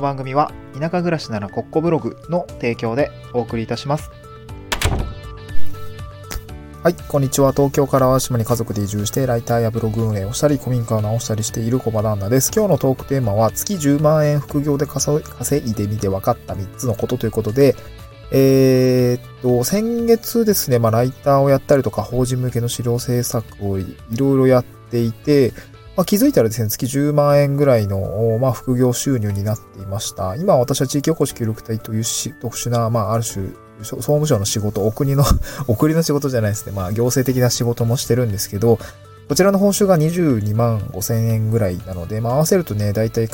[0.00, 4.10] の番組は田舎暮らしならコッコブログの提供でお送りいたします。
[6.82, 7.52] はい、こんにちは。
[7.52, 12.50] 東京から淡島に家族で移住して、ライターやブログ運営をしたり、古民家を直したりしている小場旦那です。
[12.56, 15.20] 今日のトークテーマは、月10万円副業で稼
[15.58, 17.76] いでみて分かった3つのことということで、
[18.32, 23.84] えー、っと、先月ですね、まあ、ライターをやったりとか、法人向けの資料制作をい
[24.16, 25.52] ろいろやっていて、
[25.96, 30.36] まあ、気づいたらですね、月10万円ぐらいの、まあ、副業収入になっていました。
[30.36, 32.04] 今私は地域おこし協力隊という
[32.40, 33.48] 特殊な、まあ、ある種、
[33.82, 35.24] 総務省の仕事、お国の
[35.66, 36.72] お国の仕事じゃないですね。
[36.72, 38.78] まあ、行政的な仕事もしてるんですけど、
[39.28, 43.28] こちらの報酬が22万5千円ぐらいなので、まあ、合わせるとね、だいたい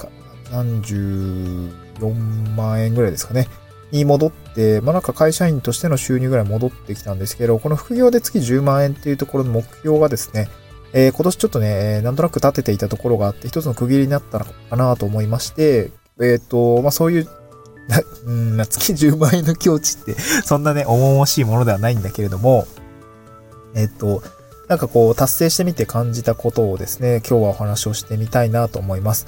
[0.51, 3.49] 34万円ぐらいですかね。
[3.93, 10.49] に戻って、まあ、なんか会社員としての収入ぐらい戻ってきたんですけど、この副業で月10万円っていうところの目標がですね、
[10.99, 17.29] え、今年ちょっとね、なんとなく立てていたところがあって、一つの区切りになったのかなと思いまして、えっ、ー、と、まあ、そういう
[18.27, 22.67] うん、月10万円の境地って、 そんなね、重々しいものではないんだけれども、
[23.75, 24.23] えっと、
[24.69, 29.27] なんかこう、達成してみて感じたことをですね、今日はお話をしてみたいなと思います。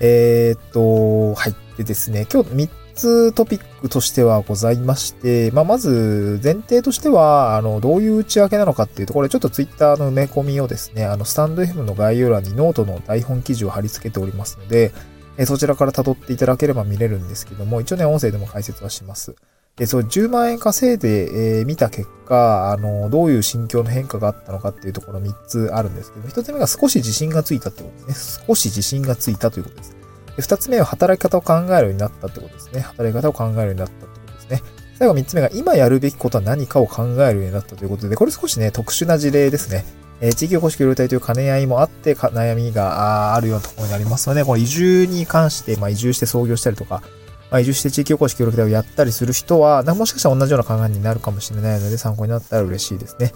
[0.00, 1.54] え、っと、はい。
[1.78, 14.92] でですね、今日3つトピックとしてはございまして、まあ、まず前提としては、あの、どういう内訳なのかっていうところで、ちょっとツイッターの埋め込みをですね、あの、 stand.fm の概要欄にノートの台本記事を貼り付けておりますので、
[15.38, 19.36] えそちらから辿っていただければ見れるんですけども、一応ね、音声でも解説はします。
[19.76, 28.46] で、そう、10万円稼いで、えー、見た結果、あの、どういう心境の変化があったのかっていうところ3つあるんですけど、1つ目が少し自信がついたってことですね。
[28.48, 29.96] 少し自信がついたということです。
[30.36, 32.80] で2つ目は働き方を考えるようになったってことですね。
[32.80, 34.62] 働き方を考えるようになったってことですね。
[34.98, 39.84] 最後3つ目が今やるべきことは何かを考えるようになったということで、これ少しね、特殊な事例ですね。
[40.20, 47.02] えー、地域おこし協力隊という兼ね合いもあって、悩みがあるようなところになりますので、この移住に関して、まあ、移住して創業したりとか、
[47.50, 53.32] まあ、移住して地域おこし協力隊をやったりする人は、なもしかしたら同じような考えになるかもしれないので、参考になったら嬉しいですね。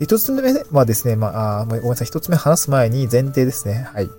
[0.00, 0.42] 一つ目
[0.72, 3.88] はですね、まあ、あごめんなさい、一つ目話す前に前提ですね。
[3.92, 4.10] はい。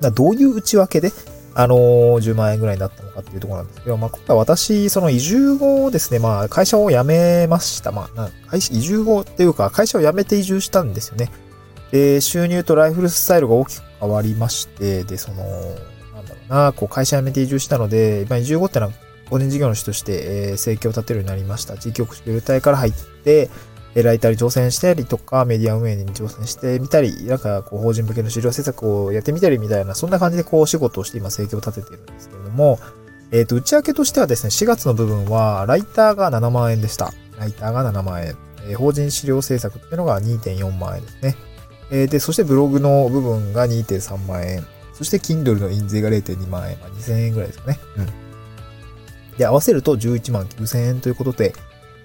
[0.00, 1.12] どういう内訳で、
[1.54, 7.92] あのー、10万円ぐらいになったのかっていうところなんですけど、まあ、今回私、その移住後ですね、まあ、会社を辞めました。
[7.92, 11.30] まあ、移住後っていうか、会社を辞めて移住したんですよね。
[11.92, 18.92] で、収入とライフルスタイルが大きく変わりまして、で、その、なんだろうな、こう、会社辞めて移住したので、まあ、移住後ってのは、
[19.30, 21.78] 個人事業主として、えー、生計を立てるようになりました。
[21.78, 23.48] 地域局協隊から入って、
[24.02, 32.78] ライターに挑戦したりとか、メディア運営に挑戦してみたり、なんかこう法人向けの資料制作をやってみたりみたいな、そんな感じでこう仕事をして今生計を立てているんですけれども、
[33.30, 37.12] えっ、ー、と、内訳としてはですね、4月の部分は、ライターが7万円でした。
[37.38, 38.36] ライターが7万円。
[38.66, 41.36] えー、法人資料制作っていうのが2.4万円ですね。
[41.90, 44.64] えー、で、そしてブログの部分が2.3万円。
[44.92, 46.78] そして Kindle の印税が0.2万円。
[46.78, 47.78] まあ、2000円ぐらいですかね。
[47.96, 48.08] うん。
[49.36, 51.54] で、合わせると11万9000円ということで、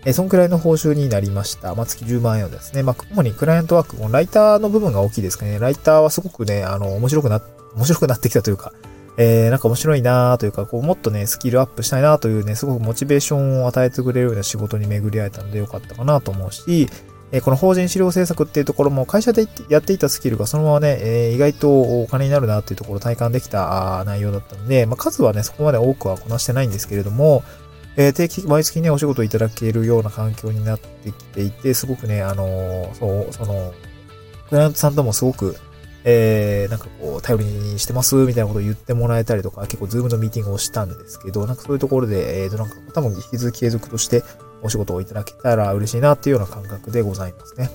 [0.05, 1.75] えそんくらいの報酬になりました。
[1.75, 2.83] まあ、月10万円をですね。
[2.83, 5.59] まあ、主にクライアントワーク、ライターの部分が大きいですかね。
[5.59, 7.41] ライターはすごくね、あの、面白くな、
[7.75, 8.73] 面白くなってきたというか、
[9.17, 16.87] えー、なんか面白いなというか、こう、もっとね、スキルアップしたいなというね、すごくモチベーションを与えてくれるような仕事に巡り合えたのでよかったかなと思うし、
[17.31, 27.43] えこの法人資料制作っていうところも会社でやっていたスキルがそのままね、えー、意外とお金になるなっていうところを体感できた内容だったので、まあ、数はね、そこまで多くはこなしてないんですけれども、
[27.95, 33.73] えー、定期、毎月ね、お仕事いただけるような環境になってきていて、すごくね、あのー、そう、その、
[34.49, 35.55] クライアントさんともすごく、
[36.05, 44.23] えー、なんかこう、頼りにしてます、みたいなことを言ってもらえたりとか、結構 Zoom のミーティングをしたんですけど、なんかそういうところで、えーと、なんか多分引き続き継続として
[44.61, 47.69] お仕事をいただけたら嬉しいなっていうような感覚でございますね。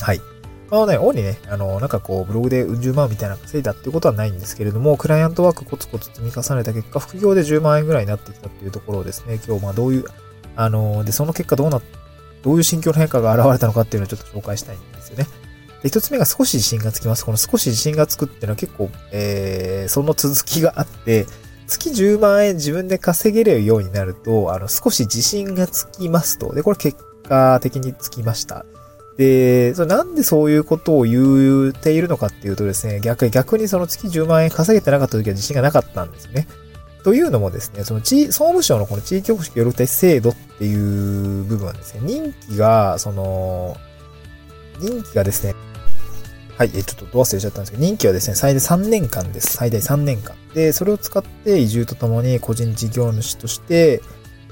[0.00, 0.37] はい。
[0.70, 10.04] まあね、主にね、あの、なんかこう、ブログでうん十万みたいな稼いだっていうことはないんですけれども、クライアントワークコツコツ積み重ねた結果、副業で10万円ぐらいになってきたっていうところをですね、今日まあどういう、
[10.56, 11.80] あの、で、その結果どうな、
[12.42, 15.26] どういう心境の変化が現れたのかっていうのをちょっと紹介したいんですよね。
[15.82, 17.24] で、一つ目が少し自信がつきます。
[17.24, 21.26] この少し自信がつくっていうのは結構、えー、その続きがあって、
[21.66, 26.54] 月10万円自分で稼げれるようになると、あの、少し自信がつきますと。
[26.54, 26.98] で、これ結
[27.28, 28.64] 果的につきました。
[29.18, 36.46] で、それなんでそういうことを言っているのかっていうとですね、逆に、逆にその月10万円稼げてなかった時は自信がなかったんですね。
[37.02, 43.76] というのもですね、その地、総務省のこの地域おこし協力制度っていう部分はですね、任期が、その、
[44.80, 45.54] 任期がですね、
[46.56, 49.56] はい、え、ちょっとどう忘れちゃったんですけど、任期はですね、最大3年間です。
[49.56, 50.36] 最大3年間。
[50.54, 54.00] で、それを使って移住とともに個人事業主として、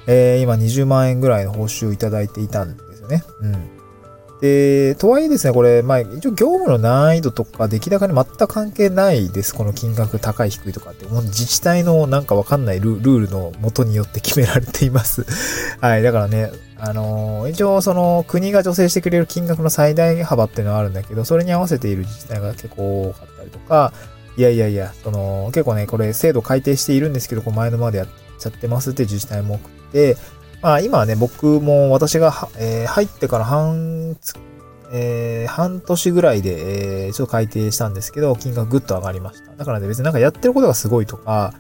[0.09, 3.23] えー、今20万円ぐらいの報酬をいただいていたんですよね。
[3.43, 3.76] うん。
[4.41, 9.55] で、とはいえですね、これ、まあ、一応業務の難易度とか出来高に全く関係ないです。
[9.55, 11.07] この金額高い低いとかって。
[11.07, 15.25] もう自治体のなんかわかんないルールの元によって決められています。
[15.81, 16.03] はい。
[16.03, 23.95] だからね、あのー、一応その国が助成してくれる金額の最大幅っていうのはあるんだけど、それに合わせている自治体が結構多かったりとか、
[24.37, 30.17] いやいやいや、その、結構ね、これ制度改定しているんですけど、こう前のまでやっちゃってますって自治体も多くて、
[30.63, 34.17] まあ今はね、僕も私が、えー、入ってから半
[34.93, 39.53] えー、半年ぐらいで、えー、ちょっと改定したんですけど、金額ぐっと上がりました。
[39.57, 41.55] だからね、別になんかやってることがすごいとか、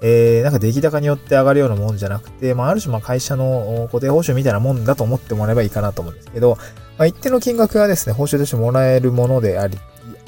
[0.00, 6.56] えー、なんか出来高によって上がるようなもんじゃなくて、まあ、ある種、まあ、会社の固定報酬みたいなもんだと思ってもらえばいいかなと思うんですけど、
[6.98, 9.76] まあ、一定の金額がですね、報酬としてもらえるものであり、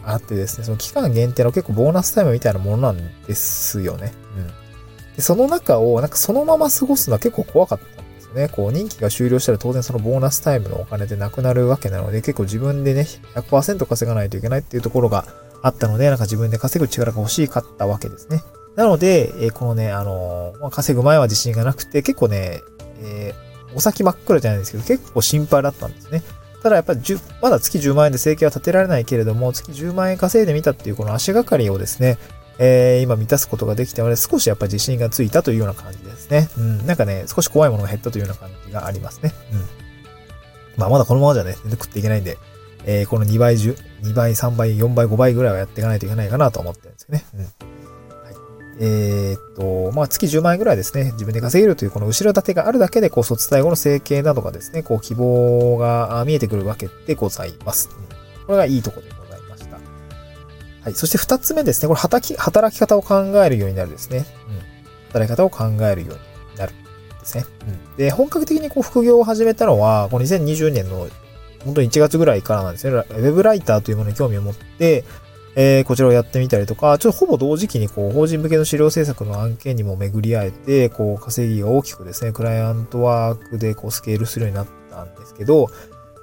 [0.03, 4.13] あってですね、その期間限定の結構ボーナスタイムみたいなものなんですよね。
[4.37, 4.47] うん。
[5.15, 8.03] で、その中を、なんかそのまま過ごすのは結構怖かった
[8.35, 8.49] ね。
[8.49, 15.25] こう、任期が終了したら当然そのボーナスタイムのお金でなくなるわけなので、結構自分でね、100%稼がないといけないっていうところが
[15.63, 18.43] あったので、なんか自分で稼ぐ力が欲しかったわけですね。
[18.77, 22.61] なので、えー、このね、あのー、ま、稼ぐ前は自信がなくて、結構ね、
[23.03, 26.23] えー、お先真っ暗じゃないですけど、結構心配だったんですね。
[26.63, 27.01] ただやっぱり
[27.41, 32.19] まだ月10万円で生計は立てられないけれども、月10万円稼いでみたっていうこの足がかりをですね、
[32.63, 36.51] えー、今満たすことができたので、少しやっぱ自信がついたというような感じですね。
[36.59, 36.87] うん。
[36.87, 39.33] なんかね、少し怖いものが減ったというような感じがありますね。
[39.53, 39.61] うん。
[40.77, 42.37] まあ、まだこのままじゃね、全然食っていけないんで、
[42.85, 47.25] えー、この2倍、10 2倍、3倍、4倍、5倍ぐらいはやっていかないといけないかなと思ってるんですよね。
[47.35, 47.71] うん。
[48.83, 57.89] えー、っと、まあ、月10万円ぐらいですね、自分で稼げるというこの後ろ盾があるだけで、こう、卒大後の生計などがですね、こう、希望が見えてくるわけでございます。
[58.47, 59.20] これがいいところで
[60.83, 60.95] はい。
[60.95, 61.89] そして二つ目ですね。
[61.89, 64.19] これ働き、働き方を考えるようになるですね。
[64.19, 64.25] うん。
[65.09, 66.15] 働き方を考えるよう
[66.53, 66.73] になる
[67.21, 67.45] ですね。
[67.67, 67.97] うん。
[67.97, 71.09] で、本格的にこう副業を始めたのは、この2020年の
[71.65, 72.93] 本当に1月ぐらいからなんですね。
[72.93, 75.05] ウェブライターというものに興味を持って、
[75.57, 85.69] えー、こちらをやってみたりとか、ちょっとほぼ同時期にこう、法人向けの資料制作の案件にも巡り合えて、こう、稼ぎが大きくですね、クライアントワークでこう、スケールするようになったんですけど、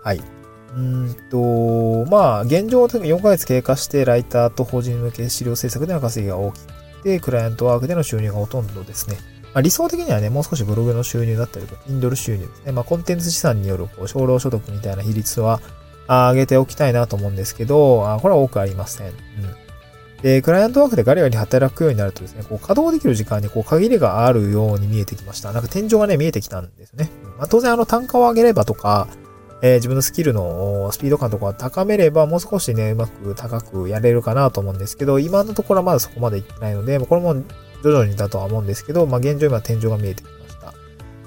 [0.03, 0.21] はい。
[0.75, 9.17] うんと、まあ、現状は4ヶ月経過して、ライターと法人向け資料制作での稼ぎが大きくて、クライアントワークでの収入がほとんどですね。
[9.53, 12.71] まあ、理想的にはね、もう少しブログの収入だったりとか、インドル収入ですね。
[12.71, 15.61] まあ、コンテンツ資産によるこう少労所得みたいな比率は
[16.07, 19.07] 上げておきたいなと思うんですけど、あこれは多くありません。
[19.07, 19.13] うん。
[20.21, 25.51] で、クライアントワークでガリガリ働くようになるとですね、こう稼働できる時間にこう限りがあるように見えてきました。
[25.51, 27.09] なんか天井がね、見えてきたんですね。
[27.37, 29.07] まあ、当然あの単価を上げればとか、
[29.61, 37.33] えー、自分のスキルのスピード感とかを高めれば、もう少しね、うまく高くやれるかなと思うんですけど、今のところはまだそこまでいってないので、これも
[37.83, 40.73] 徐々にだとは思うんですけど、まあ現状今天井が見えてきました。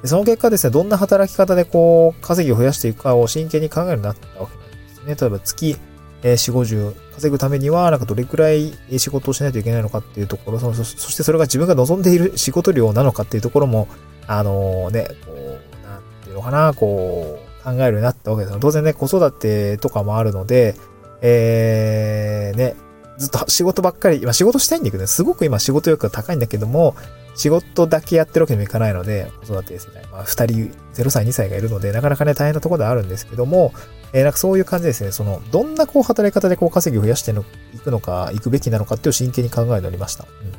[0.02, 5.16] でその結果ですね、どんな働き方でこう、稼ぎを増やしていくかを真剣に考えるようになったわけなんですね。
[5.20, 5.76] 例えば月、
[6.22, 13.88] えー、4、50稼ぐためには、なんかどれくらい仕事をしないといけないのかっていうところ、そそしてそれが自分が望んでいる仕事量なのかっていうところも、
[14.28, 20.74] あのー、ね、こう、なんていうのかな、こう、考えるようになったわけです当然ね、子育てとかもあるので、
[21.22, 22.76] えー、ね、
[23.18, 26.96] ずっと仕事ばっかり、今仕事したいんだけどね、すごく今仕事欲が高いんだけども、
[27.34, 33.72] 仕事だけやってるわけにもいかないので、子育て世代、まあ、二人、0歳、2歳がいるので、なかなかね、大変なところではあるんですけども、
[34.12, 40.24] えー、なんかそういう感じですね、その、どんなこう働き方でこう稼ぎを増やしてのいくのか、行くべきなのかっていう真剣に考えておりました。
[40.24, 40.52] うん。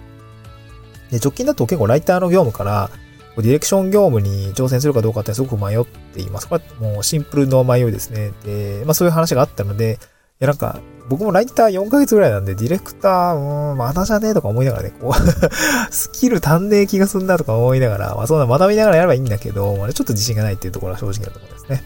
[1.11, 2.89] で、直近だと結構ライターの業務から、
[3.37, 6.49] ディレクション業務に挑戦するかどうかってすごく迷っています。
[6.49, 8.31] これはもうシンプルの迷いですね。
[8.43, 9.99] で、まあそういう話があったので、
[10.41, 15.13] いやなんか、僕もライター4ヶ月ぐらいなんで、ディレクター、うーん、まだじゃねえとか思いながらね、こう
[15.93, 21.83] スキル足んねえ気がすんだとか思いながら、まあそんな学びながらやればいいんだけど、まあ、ちょっと自信がないっていうところは正直なところですね。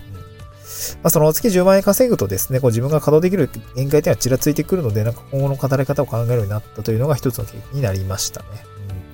[1.04, 8.48] まあその月10万円稼ぐとですね、こう自分が稼働できる限界っていうのはちらついてくるので、なんか今後の働き方を考えるようになったというのが一つの経験になりましたね。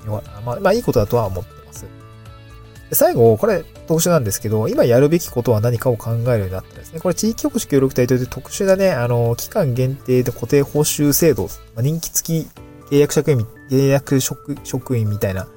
[0.06, 1.61] うん、まあ、まあいいことだとは思って
[2.94, 7.00] 最後、これ特殊なんですけど、今やるべきことは何かを考えるようになったんですね。
[7.00, 12.48] これ地域おこし協力隊という特殊なね、あの、期間限定で固定報酬制度、ま、人気付き
[12.92, 15.48] 契約職員、契約職職員みたいな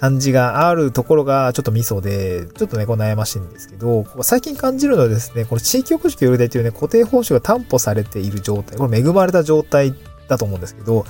[0.00, 9.94] 感じがあるところがちょっとミソで、ちょっとね、こう悩ましいんですけど、最近感じるのはですね、この地域おこし協力隊というね、固定報酬が担保されている状態、これ恵まれた状態
[10.26, 11.04] だと思うんですけど、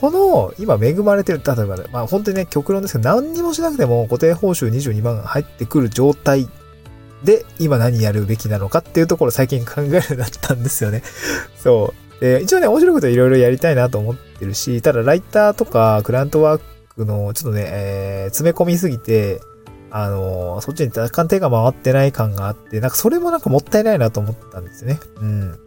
[0.00, 6.48] この、今恵まれてる、例えば、ね、まあ本当にね、極論ですけど、何にもしなくても固定報酬22万入ってくる状態
[7.22, 11.02] で、今何やるべきなのかっていうところ最近考えるようになったんですよね。
[11.56, 12.20] そう。
[12.20, 16.60] で、一応ね、面白いこといろいろやりたいなと思ってるし、ただライターとかクラントワー
[16.96, 19.40] クのちょっとね、えー、詰め込みすぎて、
[19.90, 25.00] あの、そっちに若干手が回ってない感があって、なんかそれもなんかもったいないなと思ったんですよね。
[25.16, 25.58] うん。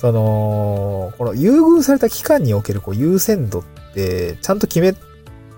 [0.00, 3.64] その、この優遇された期間におけるこう優先度っ
[3.94, 4.94] て、ちゃんと決め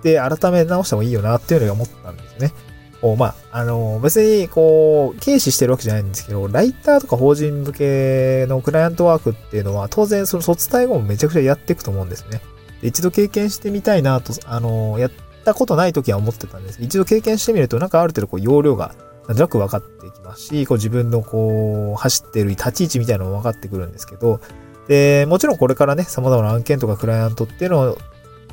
[0.02, 2.52] て改め直した方がいいよなっていうのが思ったんですね。
[3.00, 12.40] こう、まあ、あの、別に、こう、軽視してるわけじゃないんですけど、ライターとか法人向けのクライアントワークっていうのは、当然その卒退後もめちゃくちゃやっていくと思うんですね。
[12.80, 15.10] で一度経験してみたいなと、あの、やっ
[15.44, 18.94] たことない時は思ってたんです一度経験してみると、なんかある程度こう、容量が、
[19.32, 24.40] なんとなく分かってきますし、こう自分のこう、走ってる立ち位置みたいなのも分かってくるんですけど、
[24.88, 27.98] で、もちろんこれからね、様々な案件とかクライアントっていうのを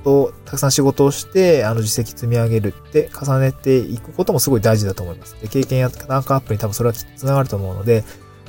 [0.04, 5.36] と、たくさん仕事をして、あの、実績積み上げるって重ねていくこともすごい大事だと思います。
[5.42, 8.04] で、経験やランクアップに多分それは繋がると思うので、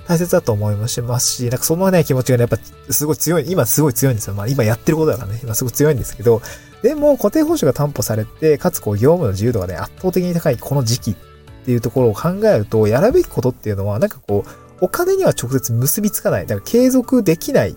[0.07, 2.59] 大切だと思いますし、なんかそのね、気持ちがね、やっぱ
[2.93, 4.35] すごい強い、今すごい強いんですよ。
[4.35, 6.43] まあ今やってることだからね、今すごい強いんですけど、
[6.83, 11.15] でも固定報酬が担保されて、かつこう業務の自由度がね、圧倒的に高いこの時期っ
[11.63, 14.51] っていうところを考えると、やるべきことっていうのは、なんかこう、
[14.81, 16.47] お金には直接結びつかない。
[16.47, 17.77] だから継続できない。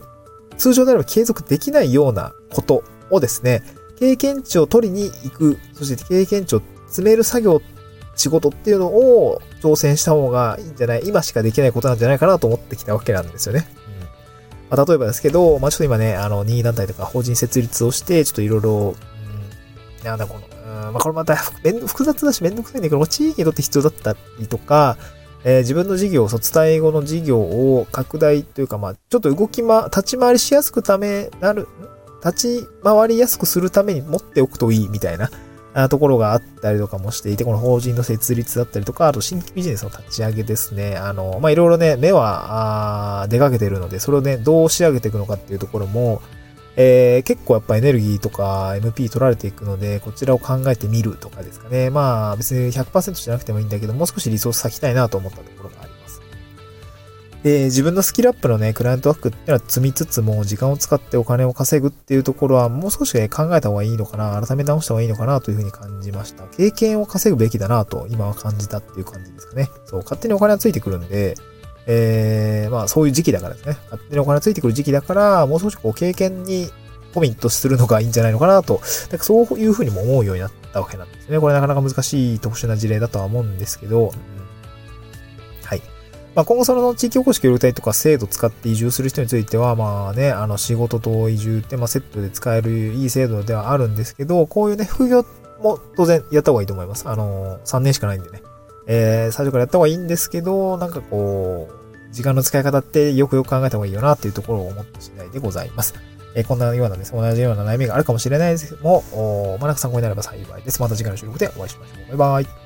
[0.57, 3.63] 通常であれば継続できないようなことをですね、
[3.99, 7.61] 経験値を取りに行く、そして経験値を詰める作業、
[8.15, 13.67] 仕事っていうのを挑戦した方がいいんじゃない今しかできないことなんじゃないかなと思ってきたわけなんですよね。
[13.87, 13.93] うん
[14.69, 18.95] まあ、例えばですけど、まあ、ちょっと今ね、あの、任意団体とか法人設立をして、ちょっといろいろ、
[20.01, 20.41] うん、なんだこの、
[20.91, 24.97] まあ、これまた複雑だしめんどくさいんだけど、地域にとって必要だったりとか、
[25.43, 31.67] えー、自分の事業、卒退後の事業を拡大というか、まあ、ちょっと動きま、立ち回りしやすくためなる、
[32.23, 40.95] 立ち回りやすくするために持っておくといいみたいなところがあったりとかもしていて、この法人の設立だったりとか、あと新規ビジネスの立ち上げですね。
[40.95, 46.21] あの、ま、いろいろね、目は、出かけてるので、それをね、どう仕上げていくのかっていうところも、
[46.75, 51.89] えー、結構やっぱエネルギーとか MP 取られていくので、こちらを考えてみるとかですかね。
[51.89, 56.21] まあ別に100%じゃなくてもいいんだけど、もう少しリソース割きたいなと思ったところがあります。
[57.43, 66.45] で、自分のスキルアップのね、クライアントワークっていうのは積みつつも、時間を使ってお金を稼ぐっていうところは、もう少し、考えた方がいいのかな、改め直した方がいいのかなというふうに感じました。
[66.45, 69.69] 経験を稼ぐべきだなと、今は感じたっていう感じですかね。
[69.85, 71.35] そう、勝手にお金がついてくるんで、
[71.87, 73.77] えー、まあそういう時期だからですね。
[73.85, 76.69] 勝手にお金ついてくる時期だから、もう少しこう経験に
[77.13, 81.39] コミットするのがいいんじゃないのかなと、なんかそういうふうにも思うようになったわけなんですね。
[81.39, 84.11] これなかなか難しい特殊な事例だとは思うんですけど、
[85.63, 85.81] はい。
[86.35, 95.25] まあ、今後その地域おこし協力隊とか制度使って移住する人については、まあね、あの仕事と移住ってまあセットで使えるいい制度ではあるんですけど、こういうね、副業
[95.61, 97.07] も当然やった方がいいと思います。
[97.07, 98.41] あの、3年しかないんでね。
[98.87, 105.93] えー、最初からやった方がいいんですけど、なんかこう、時間の使い方ってよくよく考えた方がいいよなっていうところを思った次第でございます。
[106.35, 110.81] えこんなようなですね、同じような悩みがあるかもしれないですけども、おま、なく参考になれば幸いです。
[110.81, 112.17] また次回の収録でお会いしましょう。
[112.17, 112.62] バイバイ。